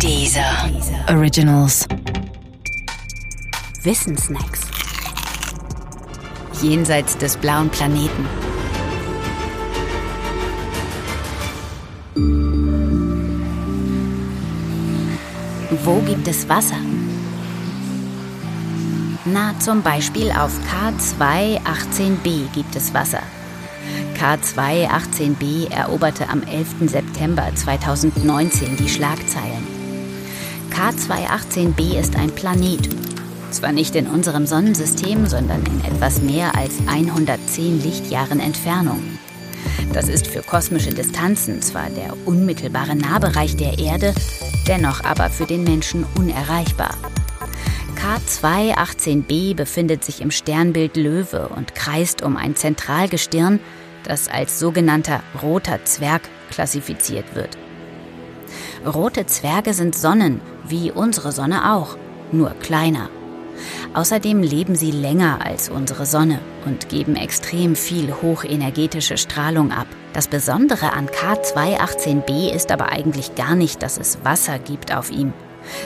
Dieser 0.00 0.70
Originals. 1.08 1.86
Wissensnacks. 3.82 4.60
Jenseits 6.60 7.16
des 7.16 7.36
blauen 7.36 7.70
Planeten. 7.70 8.26
Wo 15.84 16.00
gibt 16.00 16.28
es 16.28 16.48
Wasser? 16.48 16.76
Na, 19.24 19.58
zum 19.58 19.82
Beispiel 19.82 20.30
auf 20.30 20.52
K218b 20.70 22.52
gibt 22.52 22.76
es 22.76 22.92
Wasser. 22.92 23.22
K218b 24.18 25.70
eroberte 25.70 26.28
am 26.28 26.42
11. 26.42 26.90
September 26.90 27.50
2019 27.54 28.76
die 28.76 28.88
Schlagzeilen. 28.88 29.83
K218b 30.74 31.98
ist 32.00 32.16
ein 32.16 32.32
Planet. 32.32 32.88
Zwar 33.52 33.70
nicht 33.70 33.94
in 33.94 34.08
unserem 34.08 34.44
Sonnensystem, 34.44 35.26
sondern 35.26 35.64
in 35.66 35.84
etwas 35.84 36.20
mehr 36.20 36.56
als 36.56 36.72
110 36.88 37.80
Lichtjahren 37.80 38.40
Entfernung. 38.40 39.00
Das 39.92 40.08
ist 40.08 40.26
für 40.26 40.42
kosmische 40.42 40.92
Distanzen 40.92 41.62
zwar 41.62 41.90
der 41.90 42.16
unmittelbare 42.26 42.96
Nahbereich 42.96 43.54
der 43.54 43.78
Erde, 43.78 44.14
dennoch 44.66 45.04
aber 45.04 45.30
für 45.30 45.46
den 45.46 45.62
Menschen 45.62 46.04
unerreichbar. 46.18 46.96
K218b 47.96 49.54
befindet 49.54 50.04
sich 50.04 50.20
im 50.20 50.32
Sternbild 50.32 50.96
Löwe 50.96 51.50
und 51.54 51.76
kreist 51.76 52.22
um 52.22 52.36
ein 52.36 52.56
Zentralgestirn, 52.56 53.60
das 54.02 54.26
als 54.26 54.58
sogenannter 54.58 55.22
roter 55.40 55.84
Zwerg 55.84 56.22
klassifiziert 56.50 57.36
wird. 57.36 57.56
Rote 58.84 59.24
Zwerge 59.26 59.72
sind 59.72 59.94
Sonnen, 59.94 60.40
wie 60.66 60.90
unsere 60.90 61.32
Sonne 61.32 61.74
auch, 61.74 61.96
nur 62.32 62.50
kleiner. 62.60 63.08
Außerdem 63.94 64.42
leben 64.42 64.74
sie 64.74 64.90
länger 64.90 65.38
als 65.44 65.68
unsere 65.68 66.06
Sonne 66.06 66.40
und 66.66 66.88
geben 66.88 67.16
extrem 67.16 67.76
viel 67.76 68.12
hochenergetische 68.22 69.16
Strahlung 69.16 69.70
ab. 69.70 69.86
Das 70.12 70.28
Besondere 70.28 70.92
an 70.92 71.08
K218b 71.08 72.52
ist 72.52 72.72
aber 72.72 72.90
eigentlich 72.90 73.34
gar 73.34 73.54
nicht, 73.54 73.82
dass 73.82 73.98
es 73.98 74.24
Wasser 74.24 74.58
gibt 74.58 74.94
auf 74.94 75.10
ihm, 75.10 75.32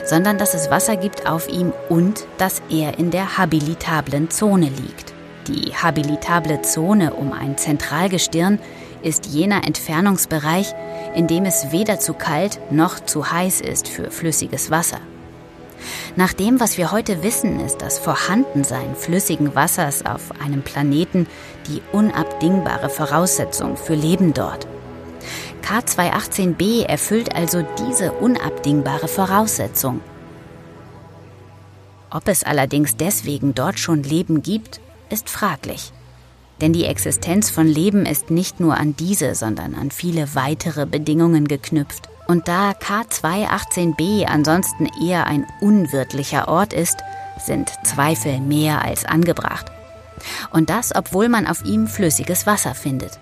sondern 0.05 0.37
dass 0.37 0.53
es 0.53 0.71
Wasser 0.71 0.97
gibt 0.97 1.29
auf 1.29 1.47
ihm 1.47 1.71
und 1.89 2.25
dass 2.37 2.61
er 2.69 2.97
in 2.97 3.11
der 3.11 3.37
habilitablen 3.37 4.29
Zone 4.29 4.69
liegt. 4.69 5.13
Die 5.47 5.73
habilitable 5.73 6.61
Zone 6.61 7.13
um 7.13 7.31
ein 7.33 7.57
Zentralgestirn 7.57 8.59
ist 9.01 9.27
jener 9.27 9.65
Entfernungsbereich, 9.65 10.73
in 11.15 11.27
dem 11.27 11.45
es 11.45 11.71
weder 11.71 11.99
zu 11.99 12.13
kalt 12.13 12.59
noch 12.71 12.99
zu 12.99 13.31
heiß 13.31 13.61
ist 13.61 13.87
für 13.87 14.11
flüssiges 14.11 14.71
Wasser. 14.71 14.99
Nach 16.15 16.33
dem, 16.33 16.59
was 16.59 16.77
wir 16.77 16.91
heute 16.91 17.23
wissen, 17.23 17.59
ist 17.59 17.77
das 17.81 17.99
Vorhandensein 17.99 18.95
flüssigen 18.95 19.55
Wassers 19.55 20.05
auf 20.05 20.39
einem 20.41 20.61
Planeten 20.61 21.27
die 21.67 21.81
unabdingbare 21.91 22.89
Voraussetzung 22.89 23.77
für 23.77 23.95
Leben 23.95 24.33
dort. 24.33 24.67
K218b 25.63 26.85
erfüllt 26.85 27.35
also 27.35 27.63
diese 27.87 28.11
unabdingbare 28.13 29.07
Voraussetzung. 29.07 30.01
Ob 32.09 32.27
es 32.27 32.43
allerdings 32.43 32.97
deswegen 32.97 33.53
dort 33.53 33.77
schon 33.77 34.01
Leben 34.01 34.41
gibt, 34.41 34.81
ist 35.09 35.29
fraglich. 35.29 35.91
Denn 36.61 36.73
die 36.73 36.85
Existenz 36.85 37.49
von 37.49 37.67
Leben 37.67 38.05
ist 38.05 38.31
nicht 38.31 38.59
nur 38.59 38.75
an 38.75 38.95
diese, 38.95 39.35
sondern 39.35 39.75
an 39.75 39.91
viele 39.91 40.35
weitere 40.35 40.85
Bedingungen 40.85 41.47
geknüpft. 41.47 42.09
Und 42.27 42.47
da 42.47 42.71
K218b 42.71 44.25
ansonsten 44.25 44.87
eher 45.01 45.25
ein 45.25 45.47
unwirtlicher 45.61 46.47
Ort 46.47 46.73
ist, 46.73 46.97
sind 47.39 47.71
Zweifel 47.85 48.39
mehr 48.39 48.83
als 48.83 49.05
angebracht. 49.05 49.65
Und 50.51 50.69
das, 50.69 50.93
obwohl 50.93 51.29
man 51.29 51.47
auf 51.47 51.63
ihm 51.65 51.87
flüssiges 51.87 52.45
Wasser 52.45 52.75
findet. 52.75 53.19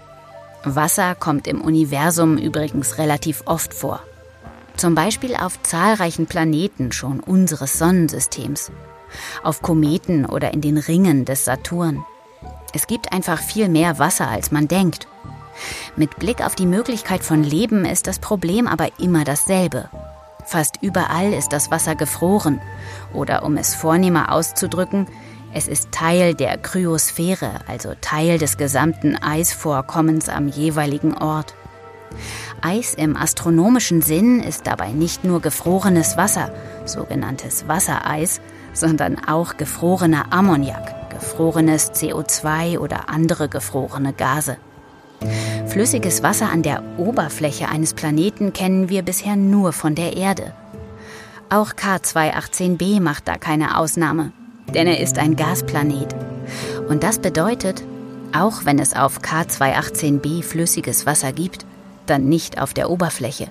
Wasser 0.64 1.16
kommt 1.16 1.48
im 1.48 1.62
Universum 1.62 2.38
übrigens 2.38 2.98
relativ 2.98 3.44
oft 3.46 3.74
vor. 3.74 4.02
Zum 4.76 4.96
Beispiel 4.96 5.36
auf 5.36 5.62
zahlreichen 5.64 6.26
Planeten 6.26 6.92
schon 6.92 7.20
unseres 7.20 7.78
Sonnensystems 7.78 8.72
auf 9.44 9.62
Kometen 9.62 10.26
oder 10.26 10.54
in 10.54 10.62
den 10.62 10.78
Ringen 10.78 11.26
des 11.26 11.46
Saturn. 11.46 12.06
Es 12.78 12.86
gibt 12.86 13.12
einfach 13.12 13.40
viel 13.40 13.70
mehr 13.70 13.98
Wasser, 13.98 14.28
als 14.28 14.52
man 14.52 14.68
denkt. 14.68 15.08
Mit 15.96 16.18
Blick 16.18 16.46
auf 16.46 16.54
die 16.54 16.68
Möglichkeit 16.68 17.24
von 17.24 17.44
Leben 17.44 17.86
ist 17.86 18.06
das 18.06 18.20
Problem 18.20 18.68
aber 18.68 19.00
immer 19.00 19.24
dasselbe. 19.24 19.90
Fast 20.46 20.78
überall 20.84 21.34
ist 21.34 21.54
das 21.54 21.72
Wasser 21.72 21.96
gefroren. 21.96 22.62
Oder 23.16 23.42
um 23.42 23.58
es 23.58 23.74
vornehmer 23.74 24.32
auszudrücken, 24.32 25.08
es 25.56 25.68
ist 25.68 25.92
Teil 25.92 26.36
der 26.36 26.56
Kryosphäre, 26.60 27.62
also 27.68 27.96
Teil 28.00 28.38
des 28.38 28.58
gesamten 28.58 29.16
Eisvorkommens 29.16 30.30
am 30.30 30.48
jeweiligen 30.48 31.18
Ort. 31.18 31.56
Eis 32.62 32.94
im 32.94 33.18
astronomischen 33.18 34.04
Sinn 34.04 34.40
ist 34.40 34.68
dabei 34.68 34.92
nicht 34.92 35.24
nur 35.24 35.42
gefrorenes 35.42 36.16
Wasser, 36.16 36.54
sogenanntes 36.86 37.68
Wassereis, 37.68 38.40
sondern 38.74 39.18
auch 39.28 39.58
gefrorener 39.58 40.32
Ammoniak, 40.32 40.97
gefrorenes 41.18 41.92
CO2 41.94 42.78
oder 42.78 43.10
andere 43.10 43.50
gefrorene 43.50 44.14
Gase. 44.14 44.58
Flüssiges 45.68 46.22
Wasser 46.22 46.50
an 46.52 46.62
der 46.62 46.84
Oberfläche 46.98 47.70
eines 47.70 47.94
Planeten 47.94 48.54
kennen 48.54 48.90
wir 48.90 49.02
bisher 49.02 49.36
nur 49.36 49.74
von 49.74 49.96
der 49.96 50.16
Erde. 50.16 50.54
Auch 51.50 51.72
K218b 51.74 53.02
macht 53.02 53.28
da 53.28 53.38
keine 53.38 53.78
Ausnahme, 53.78 54.32
denn 54.74 54.86
er 54.86 55.00
ist 55.00 55.18
ein 55.18 55.36
Gasplanet. 55.36 56.16
Und 56.88 57.04
das 57.04 57.20
bedeutet, 57.20 57.84
auch 58.32 58.66
wenn 58.66 58.80
es 58.80 58.96
auf 58.96 59.22
K218b 59.22 60.44
flüssiges 60.44 61.06
Wasser 61.06 61.32
gibt, 61.32 61.66
dann 62.06 62.30
nicht 62.30 62.62
auf 62.62 62.74
der 62.74 62.90
Oberfläche. 62.90 63.48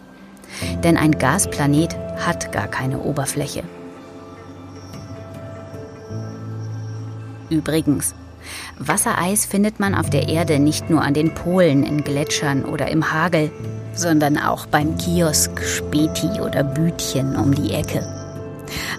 Denn 0.85 0.97
ein 0.97 1.19
Gasplanet 1.19 1.97
hat 2.19 2.53
gar 2.53 2.69
keine 2.69 3.01
Oberfläche. 3.01 3.65
Übrigens, 7.51 8.15
Wassereis 8.79 9.47
findet 9.47 9.81
man 9.81 9.95
auf 9.95 10.11
der 10.11 10.29
Erde 10.29 10.59
nicht 10.59 10.91
nur 10.91 11.03
an 11.03 11.15
den 11.15 11.35
Polen, 11.35 11.83
in 11.83 12.05
Gletschern 12.05 12.65
oder 12.65 12.89
im 12.89 13.13
Hagel, 13.13 13.51
sondern 13.95 14.39
auch 14.39 14.67
beim 14.67 14.97
Kiosk, 14.99 15.61
Späti 15.63 16.41
oder 16.41 16.63
Bütchen 16.63 17.37
um 17.37 17.55
die 17.55 17.73
Ecke. 17.73 18.07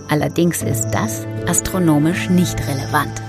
Allerdings 0.09 0.63
ist 0.63 0.90
das 0.91 1.25
astronomisch 1.46 2.30
nicht 2.30 2.59
relevant. 2.68 3.22